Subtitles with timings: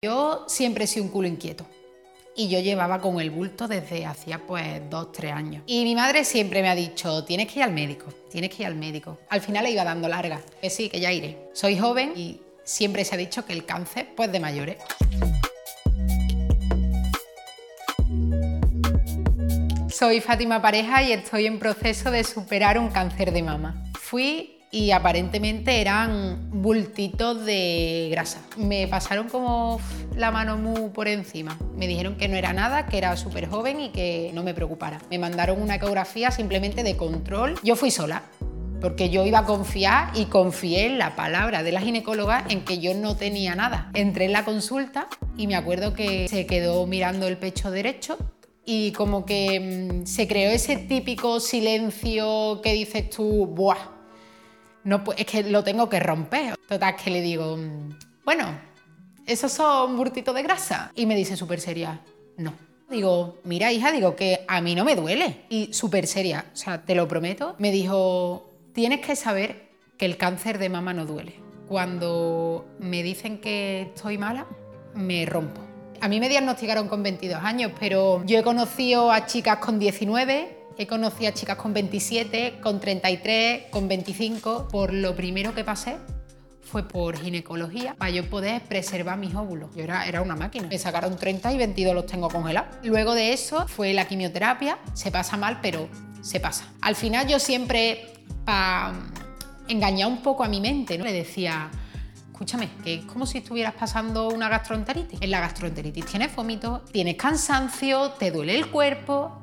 [0.00, 1.66] Yo siempre he sido un culo inquieto.
[2.36, 5.64] Y yo llevaba con el bulto desde hacía pues dos, tres años.
[5.66, 8.68] Y mi madre siempre me ha dicho, tienes que ir al médico, tienes que ir
[8.68, 9.18] al médico.
[9.28, 11.50] Al final le iba dando larga, que sí, que ya iré.
[11.52, 14.76] Soy joven y siempre se ha dicho que el cáncer pues de mayores.
[19.90, 23.82] Soy Fátima Pareja y estoy en proceso de superar un cáncer de mama.
[24.00, 28.40] Fui y aparentemente eran bultitos de grasa.
[28.56, 29.80] Me pasaron como
[30.14, 31.56] la mano muy por encima.
[31.76, 35.00] Me dijeron que no era nada, que era súper joven y que no me preocupara.
[35.10, 37.58] Me mandaron una ecografía simplemente de control.
[37.62, 38.22] Yo fui sola,
[38.80, 42.78] porque yo iba a confiar y confié en la palabra de la ginecóloga en que
[42.78, 43.90] yo no tenía nada.
[43.94, 48.18] Entré en la consulta y me acuerdo que se quedó mirando el pecho derecho
[48.66, 53.97] y como que mm, se creó ese típico silencio que dices tú, ¡buah!
[54.88, 56.56] No, es que lo tengo que romper.
[56.66, 58.58] Total, que le digo, mm, bueno,
[59.26, 60.92] esos son burtitos de grasa.
[60.94, 62.00] Y me dice súper seria,
[62.38, 62.54] no.
[62.88, 65.44] Digo, mira hija, digo que a mí no me duele.
[65.50, 70.16] Y súper seria, o sea, te lo prometo, me dijo, tienes que saber que el
[70.16, 71.34] cáncer de mama no duele.
[71.68, 74.46] Cuando me dicen que estoy mala,
[74.94, 75.60] me rompo.
[76.00, 80.57] A mí me diagnosticaron con 22 años, pero yo he conocido a chicas con 19
[80.80, 84.68] He conocido a chicas con 27, con 33, con 25.
[84.68, 85.96] Por lo primero que pasé
[86.62, 89.74] fue por ginecología para yo poder preservar mis óvulos.
[89.74, 90.68] Yo era, era una máquina.
[90.68, 92.76] Me sacaron 30 y 22 los tengo congelados.
[92.84, 94.78] Luego de eso fue la quimioterapia.
[94.94, 95.88] Se pasa mal, pero
[96.20, 96.72] se pasa.
[96.80, 98.12] Al final yo siempre,
[98.44, 98.92] para
[99.66, 101.04] engañar un poco a mi mente, ¿no?
[101.04, 101.72] le decía,
[102.30, 105.20] escúchame, que es como si estuvieras pasando una gastroenteritis.
[105.22, 109.42] En la gastroenteritis tienes vómito, tienes cansancio, te duele el cuerpo,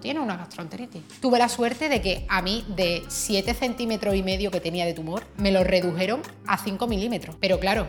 [0.00, 1.02] tiene una gastroenteritis.
[1.20, 4.94] Tuve la suerte de que a mí de 7 centímetros y medio que tenía de
[4.94, 7.36] tumor, me lo redujeron a 5 milímetros.
[7.40, 7.88] Pero claro,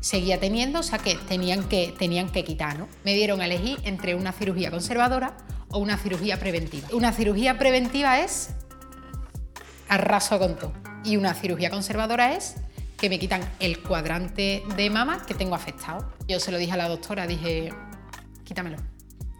[0.00, 2.88] seguía teniendo, o sea que tenían que, tenían que quitar, ¿no?
[3.04, 5.36] Me dieron a elegir entre una cirugía conservadora
[5.70, 6.88] o una cirugía preventiva.
[6.92, 8.50] Una cirugía preventiva es
[9.88, 10.72] arraso con todo.
[11.04, 12.56] Y una cirugía conservadora es
[12.96, 16.12] que me quitan el cuadrante de mama que tengo afectado.
[16.28, 17.72] Yo se lo dije a la doctora, dije,
[18.44, 18.78] quítamelo.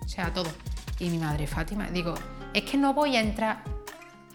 [0.04, 0.50] O sea, todo.
[0.98, 2.14] Y mi madre, Fátima, digo,
[2.52, 3.64] es que no voy a entrar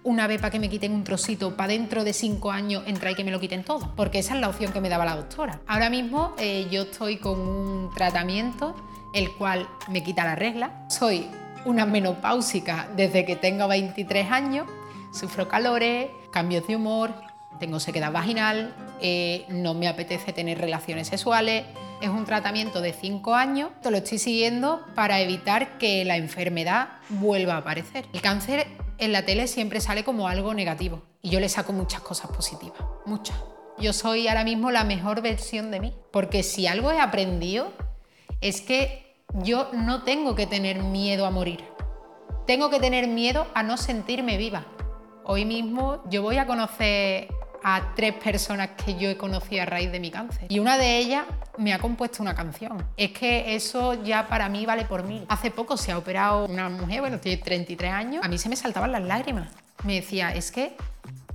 [0.03, 3.15] una vez para que me quiten un trocito, para dentro de cinco años entrar y
[3.15, 5.61] que me lo quiten todo, porque esa es la opción que me daba la doctora.
[5.67, 8.75] Ahora mismo eh, yo estoy con un tratamiento
[9.13, 10.85] el cual me quita la regla.
[10.89, 11.27] Soy
[11.65, 14.67] una menopáusica desde que tengo 23 años,
[15.11, 17.13] sufro calores, cambios de humor,
[17.59, 21.65] tengo sequedad vaginal, eh, no me apetece tener relaciones sexuales.
[22.01, 26.89] Es un tratamiento de 5 años, te lo estoy siguiendo para evitar que la enfermedad
[27.09, 28.05] vuelva a aparecer.
[28.13, 28.67] El cáncer
[28.97, 32.79] en la tele siempre sale como algo negativo y yo le saco muchas cosas positivas,
[33.05, 33.35] muchas.
[33.79, 37.71] Yo soy ahora mismo la mejor versión de mí, porque si algo he aprendido
[38.41, 41.63] es que yo no tengo que tener miedo a morir.
[42.45, 44.65] Tengo que tener miedo a no sentirme viva.
[45.23, 47.29] Hoy mismo yo voy a conocer
[47.63, 50.45] a tres personas que yo he conocido a raíz de mi cáncer.
[50.49, 51.25] Y una de ellas
[51.57, 52.83] me ha compuesto una canción.
[52.97, 55.25] Es que eso ya para mí vale por mí.
[55.29, 58.55] Hace poco se ha operado una mujer, bueno, tiene 33 años, a mí se me
[58.55, 59.49] saltaban las lágrimas.
[59.83, 60.75] Me decía, es que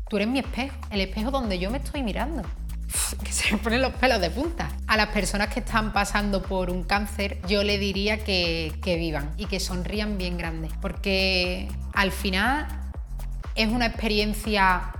[0.08, 2.42] tú eres mi espejo, el espejo donde yo me estoy mirando.
[3.24, 4.68] Que se me ponen los pelos de punta.
[4.86, 9.30] A las personas que están pasando por un cáncer, yo le diría que, que vivan
[9.36, 10.72] y que sonrían bien grandes.
[10.80, 12.66] Porque al final
[13.54, 14.92] es una experiencia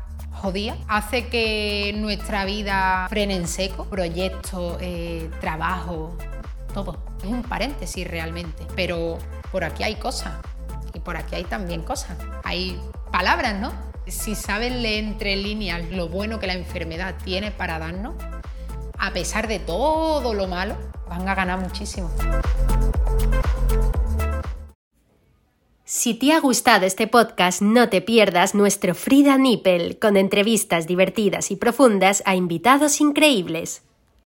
[0.89, 6.17] hace que nuestra vida frene en seco, proyectos, eh, trabajo,
[6.75, 6.99] todo.
[7.23, 9.19] Es un paréntesis realmente, pero
[9.51, 10.35] por aquí hay cosas
[10.93, 12.19] y por aquí hay también cosas.
[12.43, 12.79] Hay
[13.11, 13.73] palabras, ¿no?
[14.07, 18.15] Si saben leer entre líneas lo bueno que la enfermedad tiene para darnos,
[18.99, 20.77] a pesar de todo lo malo,
[21.09, 22.11] van a ganar muchísimo.
[26.05, 31.51] Si te ha gustado este podcast, no te pierdas nuestro Frida Nippel con entrevistas divertidas
[31.51, 33.81] y profundas a invitados increíbles.